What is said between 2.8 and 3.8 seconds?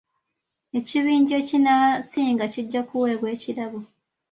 kuweebwa ekirabo.